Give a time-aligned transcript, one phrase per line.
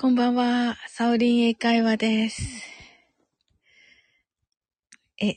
[0.00, 2.40] こんばんは、サオリン英会話です。
[5.20, 5.34] え、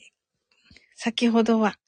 [0.94, 1.80] 先ほどは、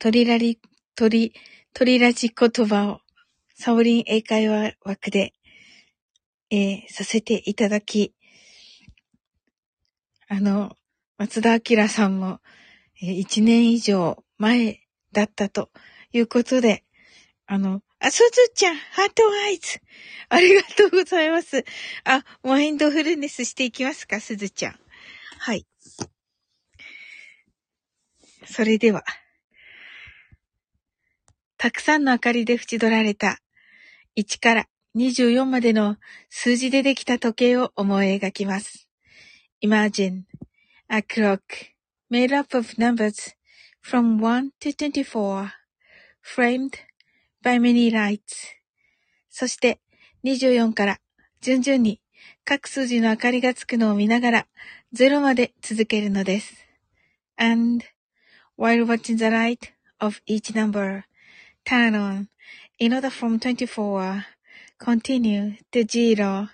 [0.00, 0.58] トリラリ、
[0.96, 1.32] トリ、
[1.74, 3.02] トリラジ言葉を、
[3.54, 5.32] サオリン英会話枠で、
[6.50, 8.12] えー、させていただき、
[10.26, 10.74] あの、
[11.18, 12.40] 松田明さんも、
[13.00, 14.80] えー、一年以上前
[15.12, 15.70] だったと
[16.12, 16.82] いうことで、
[17.46, 19.80] あの、あ、すずちゃん、ハートアイズ。
[20.28, 21.64] ありがとうございます。
[22.04, 24.78] あ、マインドフルネスしていきますか、すずちゃん。
[25.38, 25.66] はい。
[28.46, 29.04] それでは、
[31.56, 33.40] たくさんの明かりで縁取られた
[34.16, 35.96] 1から24までの
[36.30, 38.88] 数字でできた時計を思い描きます。
[39.60, 40.22] Imagine
[40.88, 41.40] a clock
[42.10, 43.34] made up of numbers
[43.82, 45.50] from 1 to 24
[46.22, 46.87] framed
[47.42, 48.58] by many lights
[49.28, 49.80] そして
[50.24, 51.00] 24から
[51.40, 52.00] 順々に
[52.44, 54.46] 各数字の明かりがつくのを見ながら
[54.94, 56.66] 0まで続けるのです。
[57.36, 57.84] And
[58.56, 61.04] while watching the light of each number
[61.64, 62.26] turn on
[62.78, 64.22] in order from 24
[64.80, 66.48] continue to zero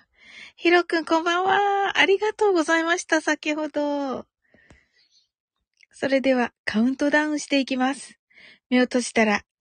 [0.56, 1.98] ヒロくんこんばんは。
[1.98, 3.20] ありがとうございました。
[3.20, 4.26] 先ほど。
[5.90, 8.18] それではカウントダウンしていきます。
[8.68, 9.44] 目を閉じたら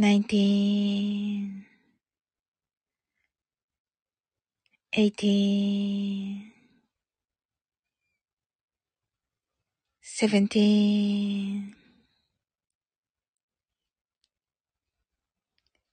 [0.00, 1.66] nineteen,
[4.94, 6.52] eighteen,
[10.02, 11.76] seventeen,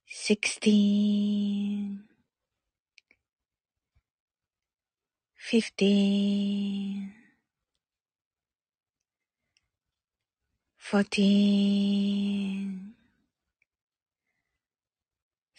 [0.08, 2.06] sixteen,
[5.36, 7.14] fifteen,
[10.78, 12.87] fourteen,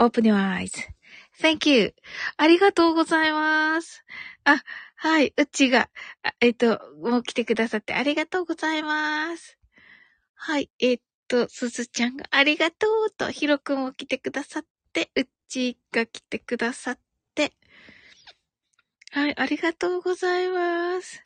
[0.00, 1.94] Open your eyes.Thank you.
[2.38, 4.02] ありがとうございます。
[4.44, 4.62] あ、
[4.96, 5.90] はい、うちが、
[6.40, 9.58] えっと、もう来てくださってありがとうございます。
[10.34, 17.00] はい、えっと、すずちゃんがありがとうと、ひろくんも来てくださって、うちが来てくださっ
[17.34, 17.52] て、
[19.12, 21.22] はい、ありがとうございます。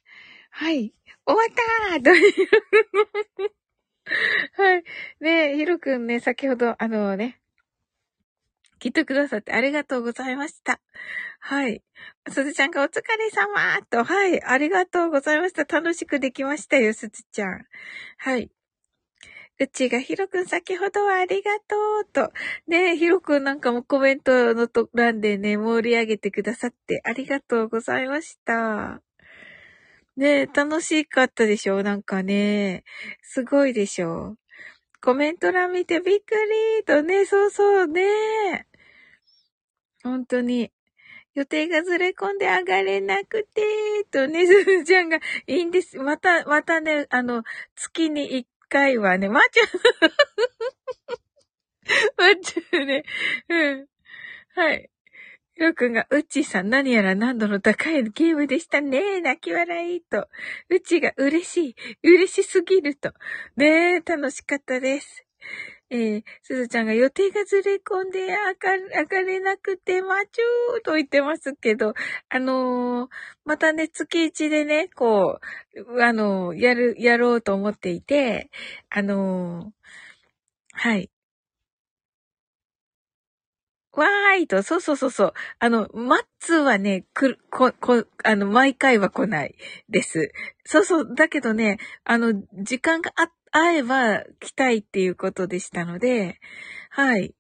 [0.51, 0.95] はい、
[1.27, 2.49] 終わったーという
[4.57, 4.85] はい。
[5.21, 7.41] ねひろくんね、先ほど、あのね、
[8.85, 10.79] 聞いてくださってありがとうございました。
[11.41, 11.83] はい。
[12.29, 14.43] すずちゃんがお疲れ様と、はい。
[14.43, 15.65] ありがとうございました。
[15.65, 17.65] 楽しくできましたよ、すずちゃん。
[18.19, 18.51] はい。
[19.59, 22.31] うちがひろくん先ほどはありがとうと。
[22.67, 29.01] ねひろくんなんかもコメントのと欄でね、盛り上げてくださってありがとうございました。
[30.19, 31.83] ね楽しかったでしょ？
[31.83, 32.85] なんかね、
[33.23, 34.37] すごいでしょ？
[35.01, 36.35] コメント欄見てびっく
[36.79, 38.67] りとね、そうそうね。
[40.05, 40.71] 本当に。
[41.35, 43.63] 予定がずれ込んで上がれなくて、
[44.13, 45.19] とね、すずちゃんが、
[45.49, 45.99] いいんです。
[45.99, 47.43] また、またね、あの、
[47.75, 49.67] 月に一回はね、まっちゃう、
[52.17, 53.03] まっちゃうね。
[53.49, 53.87] うん。
[54.55, 54.91] はい。
[55.55, 59.21] ひろくんが、うちさん何やら難度の高いゲームでしたね。
[59.21, 60.29] 泣き笑いと。
[60.69, 61.77] うちが嬉しい。
[62.03, 63.13] 嬉しすぎると。
[63.57, 65.25] ねえ、楽しかったです。
[65.91, 71.95] えー、すずちゃんが予定がずれ込んで上が上がれなくて、まちゅーと言ってますけど、
[72.31, 73.11] あのー、
[73.45, 75.41] またね、月一でね、こ
[75.77, 78.51] う、あのー、やる、やろうと思っていて、
[78.91, 79.73] あの
[80.73, 81.11] はい。
[83.93, 85.33] わーいと、そうそうそうそう。
[85.61, 89.55] あの、マッツはね、くこ、こ、あの、毎回は来ない
[89.89, 90.33] です。
[90.65, 91.15] そうそう。
[91.15, 92.33] だけどね、あの、
[92.63, 96.41] 時間があっ、合えば来たいっていうことでしたので、
[96.91, 97.35] はい。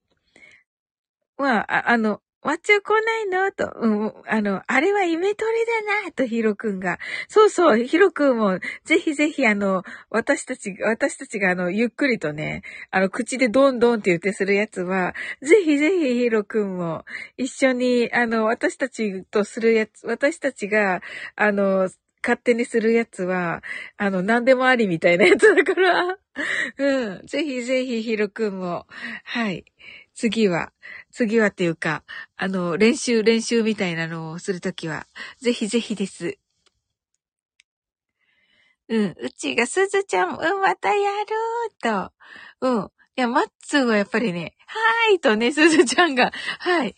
[1.37, 3.51] まあ、あの、わっちゅう来ないの？
[3.53, 6.99] と、うん、あの、あれはイメトレだな、とヒロくんが。
[7.27, 12.63] そうそう、ヒロくんも、ぜひぜひあの、私たち、私たちがあの、ゆっくりとね、
[12.93, 17.05] あの、口でドンドンって言ってするやつは、ぜひぜひヒロくんも、
[17.39, 21.01] 一緒に、あの、私たちとするやつ、私たちが、
[21.37, 21.89] あの、
[22.25, 23.63] 勝手にするやつは、
[23.99, 26.19] あの、何でもありみたいなやつだから、
[26.79, 27.27] うん。
[27.27, 28.87] ぜひぜひヒロくんも、
[29.25, 29.67] はい。
[30.15, 30.73] 次は、
[31.13, 32.03] 次はっていうか、
[32.37, 35.07] あの、練習、練習みたいなのをするときは、
[35.39, 36.39] ぜひぜひです。
[38.89, 42.13] うん、うちがすずちゃん、うん、またやるーと。
[42.61, 42.91] うん。
[43.17, 46.97] いや、マッツーはやっぱりね、はーいとね、すずちゃんが、はい。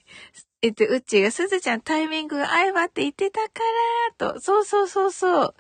[0.66, 3.50] えっと、うちがすずちゃんタイミングが合えばって言ってたか
[4.18, 4.40] らと。
[4.40, 5.54] そうそうそうそう。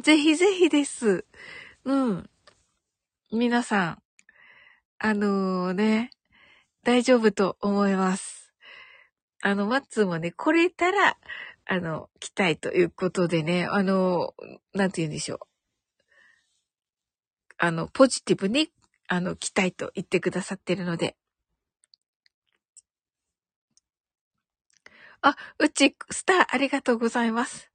[0.00, 1.26] ぜひぜひです。
[1.84, 2.30] うん。
[3.30, 4.02] 皆さん、
[4.98, 6.12] あのー、ね、
[6.82, 8.54] 大丈夫と思います。
[9.42, 11.18] あの、マッツーもね、来れたら、
[11.66, 14.32] あの、来たいということでね、あの、
[14.72, 15.38] なんて言うんでしょう。
[17.58, 18.70] あの、ポジティブに、
[19.08, 21.16] あの、来たいと言ってくださってるので。
[25.22, 27.70] あ、うち、スター、ありがとうございます。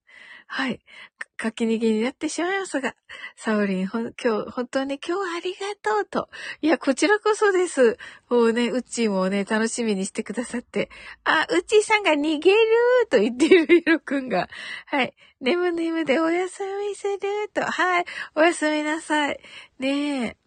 [0.48, 0.81] はい。
[1.42, 2.95] 書き逃げになってしまいますが、
[3.36, 6.30] サオリン、ほん、今日、本当に今日はありがとうと。
[6.62, 7.98] いや、こちらこそです。
[8.30, 10.90] もうね、うちもね、楽しみにしてくださって。
[11.24, 12.57] あ、うちさんが逃げる
[13.10, 14.48] と言っているヒロくんが。
[14.86, 15.13] はい。
[15.42, 17.19] 眠眠でお休みする
[17.54, 17.63] と。
[17.63, 18.06] はい。
[18.36, 19.39] おやすみなさい。
[19.80, 20.43] ねえ。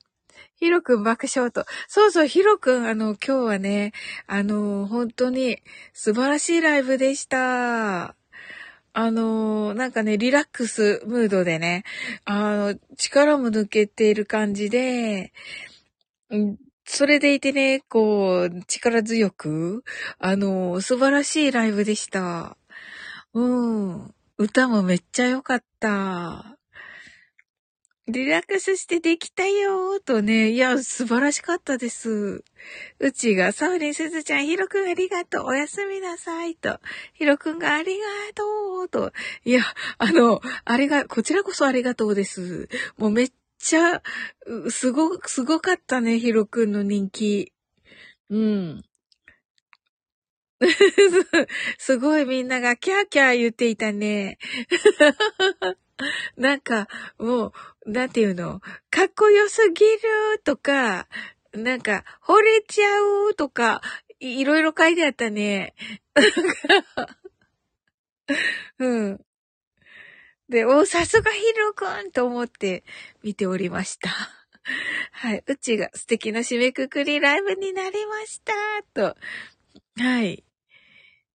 [0.57, 1.65] ヒロくん爆笑と。
[1.89, 3.93] そうそう、ヒロくん、あの、今日はね、
[4.27, 5.59] あの、本当に
[5.93, 8.17] 素晴らしいライブでした。
[8.99, 11.85] あのなんかね、リラックスムードでね、
[12.25, 15.35] あの、力も抜けている感じで、
[16.87, 19.85] それでいてね、こう、力強く、
[20.19, 22.57] あの、素晴らしいライブでした。
[23.35, 24.15] うん。
[24.39, 26.56] 歌もめっちゃ良かった。
[28.09, 32.45] リラックスしてできたよーとね、いや、素晴らしかったです。
[33.01, 36.79] うちが、サウリンすずちゃん、ヒロくんありがとう、おやすみなさいと、
[37.15, 38.05] ヒロくんがありが
[38.35, 39.13] とうと、
[39.45, 39.63] いや、
[39.99, 42.69] あの、あれが、こちらこそありがとうです。
[42.97, 44.01] もうめっちゃ、
[44.71, 47.53] すご、すごかったね、ヒロくんの人気。
[48.31, 48.85] うん。
[51.77, 54.39] すごいみんながキャーキャー言っていたね。
[56.37, 56.89] なんか、
[57.19, 57.53] も
[57.87, 58.61] う、なんていうの、
[58.91, 61.09] かっこよすぎるとか、
[61.53, 63.81] なんか、惚れちゃうとか、
[64.21, 65.75] いろいろ書いてあったね。
[68.79, 69.21] うん。
[70.49, 72.85] で、お、さすがヒロくんと思って
[73.23, 74.11] 見ておりました。
[75.13, 75.45] はい。
[75.47, 78.53] うちが素敵な締めくくりライブになりました。
[78.95, 79.17] と。
[79.99, 80.45] はい。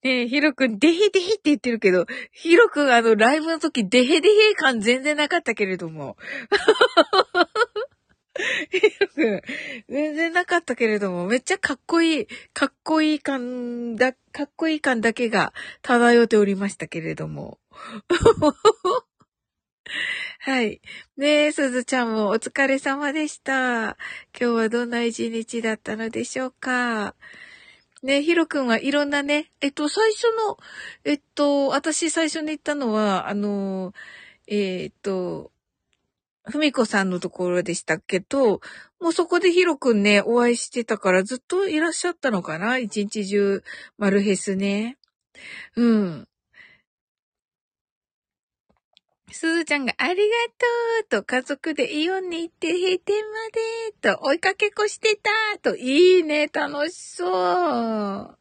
[0.04, 6.18] ねえ、ヒロくん、デヘデヘって言ってるけど、ヒロくんあの、ライブの時、デヘデヘ感全然なかったけれども。
[8.72, 9.42] ヒロくん、
[9.90, 15.54] 全然なかったけれども、めっちゃかっこいい、かっこいい感だ、かっこいい感だけが
[15.84, 17.60] 漂っておりましたけれども。
[20.40, 20.82] はい。
[21.18, 23.98] ねえ、すずちゃんもお疲れ様でした。
[24.40, 27.14] 今日はどんな一日だったのでしょうか？
[28.04, 30.58] ね、ヒロ君はいろんなね、えっと、最初の、
[31.04, 33.94] えっと、私最初に行ったのは、あの、
[34.48, 35.52] えっと、
[36.46, 38.62] ふみこさんのところでしたけど、
[39.00, 42.80] もうそこでヒロ君ね、お会いしてたからずっといらっしゃったのかな？
[42.80, 43.64] 一日中、
[44.00, 44.98] マルヘスね。
[45.76, 46.28] うん。
[49.32, 50.24] すずちゃんがありが
[51.10, 53.16] とうと家族でイオンに行って閉店
[54.02, 58.38] までと追いかけっこしてたといいね、楽しそう。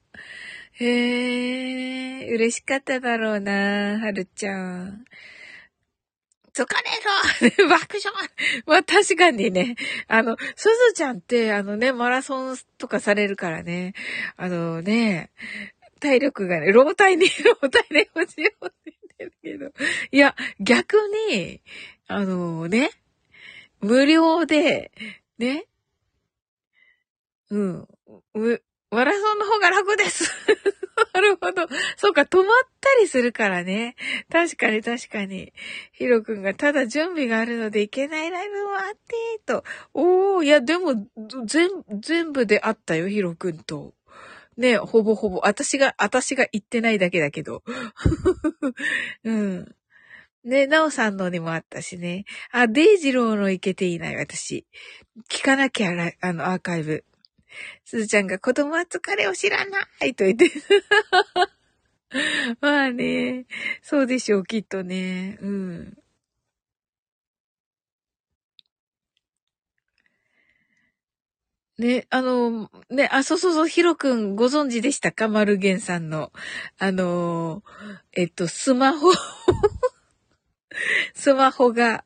[0.72, 5.04] へえ、嬉しかっただろうな、はるちゃん。
[6.52, 6.66] 疲
[7.58, 8.28] れろ爆笑
[8.66, 9.76] まあ確かにね、
[10.08, 13.94] あの、すずちゃんって、あのね、マラソンとかされるからね、
[14.36, 15.30] あのね、
[16.00, 17.26] 体力がね、老体に、
[17.62, 19.00] 老体で欲しい欲しい。
[19.24, 19.70] るけど。
[20.10, 20.96] いや、逆
[21.30, 21.60] に、
[22.08, 22.90] あのね、
[23.80, 24.90] 無料で、
[25.38, 25.66] ね、
[27.50, 27.88] うん。
[28.34, 30.30] う、マラソンの方が楽です。
[31.14, 31.66] なるほど。
[31.96, 32.46] そうか、止まっ
[32.80, 33.96] たりするからね。
[34.30, 35.52] 確かに確かに。
[35.92, 39.64] ヒロ君がただ準備があるので行けないライブもあって、と。
[39.94, 41.06] おー、いや、でも、
[41.46, 43.94] 全、全部であったよ、ヒロ君と。
[44.60, 45.40] ね、ほぼほぼ。
[45.44, 47.62] 私が、私が言ってないだけだけど。
[49.24, 49.74] うん。
[50.44, 52.26] ね、なおさんのにもあったしね。
[52.52, 54.66] あ、デイジローのいけていない、私。
[55.30, 57.04] 聞かなきゃ、あの、アーカイブ。
[57.86, 60.50] すずちゃんが子供は疲れを知らないと言って。
[62.60, 63.46] まあね、
[63.80, 65.38] そうでしょう、きっとね。
[65.40, 65.98] うん。
[71.80, 75.28] ね、あの、ね、あ、そうそうそう、ヒロくんご存知でしたか？
[75.28, 76.30] マルゲンさんの。
[76.78, 77.62] あの、
[78.12, 79.08] えっと、スマホ
[81.14, 82.04] スマホが、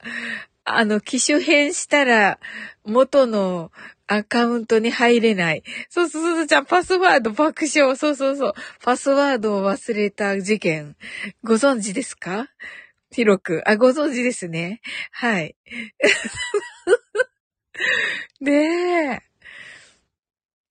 [0.64, 2.38] あの、機種変したら、
[2.84, 3.72] 元の
[4.06, 5.64] アカウントに入れない。
[5.90, 7.96] そうそうそう、じゃあパスワード爆笑。
[7.96, 8.54] そうそうそう。
[8.80, 10.94] パスワードを忘れた事件。
[11.42, 12.48] ご存知ですか？
[13.10, 13.62] ヒロくん。
[13.66, 14.80] あ、ご存知ですね。
[15.10, 15.56] はい。
[18.40, 19.22] ねえ。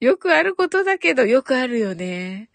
[0.03, 2.49] よくあることだけど、よくあるよね。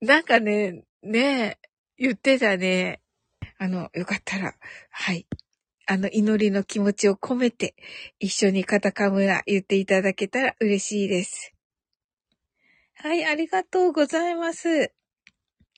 [0.00, 1.56] なんかね、ね、
[1.96, 3.00] 言ってたね。
[3.58, 4.56] あの、よかったら、
[4.90, 5.28] はい。
[5.86, 7.76] あの、祈りの気持ちを込めて、
[8.18, 11.54] 一緒にカタカムラ言っていただけたら嬉しいです。
[12.94, 14.92] はい、ありがとうございます。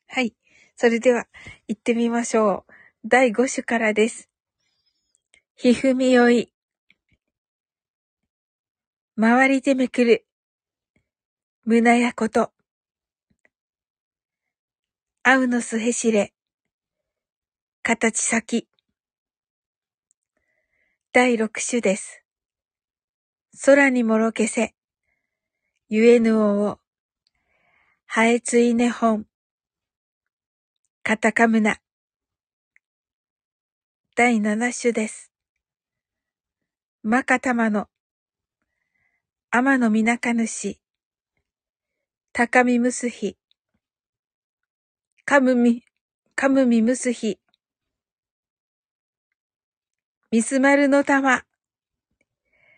[0.07, 0.35] はい。
[0.77, 1.27] それでは、
[1.69, 2.73] 行ってみましょう。
[3.05, 4.31] 第5種からです。
[5.57, 6.51] ひふみよい。
[9.19, 10.25] 周りでめくる。
[11.73, 12.51] 胸やこと。
[15.23, 16.35] あうのすへしれ。
[17.85, 18.67] 形先。
[21.13, 22.25] 第六種です。
[23.65, 24.75] 空にもろけせ。
[25.89, 26.81] ゆえぬおを。
[28.07, 29.27] はえついね本。
[31.05, 31.79] カタカムナ。
[34.17, 35.31] 第七種です。
[37.05, 37.87] まかたまの。
[39.53, 40.81] 天のみなかぬし。
[42.33, 43.37] 高みむすひ。
[45.25, 45.83] かむみ、
[46.37, 47.41] かむみむすひ。
[50.31, 51.43] ミスマルの玉。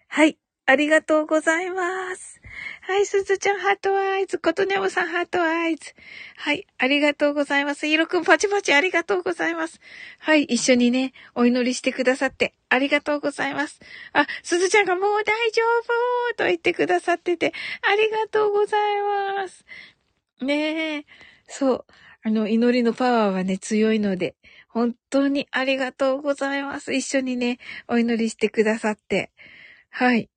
[0.08, 0.38] はい。
[0.64, 2.40] ありがとうございます。
[2.82, 4.38] はい、すずちゃんハートアイズ。
[4.38, 5.92] ことにゃむさんハートアイズ。
[6.36, 7.86] はい、ありがとうございます。
[7.86, 9.80] ひろくんパチパチありがとうございます。
[10.20, 13.80] はい、一緒にね、お祈りしてくださってありがとうございます。
[14.12, 15.62] あ、すずちゃんがもう大丈
[16.30, 17.52] 夫と言ってくださってて、
[17.82, 19.02] ありがとうござい
[19.36, 19.64] ます。
[20.40, 21.06] ねえ、
[21.48, 21.84] そう。
[22.24, 24.36] あの、祈りのパワーはね、強いので、
[24.68, 26.94] 本当にありがとうございます。
[26.94, 29.32] 一緒にね、お祈りしてくださって。
[29.90, 30.31] はい。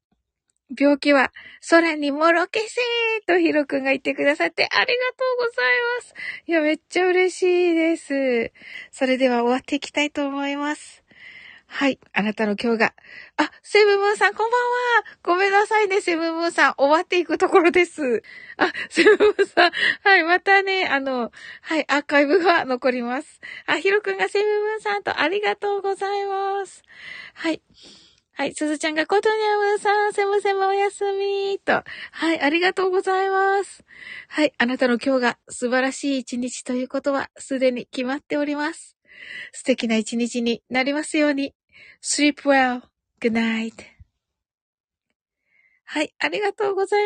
[0.77, 1.31] 病気は
[1.69, 6.13] 空にもろけせーとヒロくんが言ってくださってありがとうございます。
[6.47, 8.51] いや、めっちゃ嬉しいです。
[8.91, 11.05] それでは終わっていきたいと思います。
[11.67, 11.99] はい。
[12.13, 12.93] あなたの今日が。
[13.37, 15.17] あ、セブムーンさん、こんばんは。
[15.23, 16.73] ごめんなさいね、セブムーンさん。
[16.77, 18.23] 終わっていくところです。
[18.57, 19.71] あ、セブムーンさん。
[20.03, 20.23] はい。
[20.23, 21.31] またね、あの、
[21.61, 21.85] はい。
[21.89, 23.41] アーカイブが残ります。
[23.65, 26.83] あ、ヒロくんがセブムーンさんとありがとうございます。
[27.33, 27.61] はい。
[28.37, 28.53] はい。
[28.53, 31.83] すずちゃんがコトニャムさん、セムセムおやすみと。
[32.11, 32.41] はい。
[32.41, 33.85] ありがとうございます。
[34.27, 34.51] はい。
[34.57, 38.97] あなたの今日が素晴らしい一日ということはすでに決まっております。
[39.53, 41.53] 素敵な一日になりますように。
[42.03, 42.81] sleep well.
[43.21, 43.71] good night.
[45.85, 47.03] はい、ありがとうございます。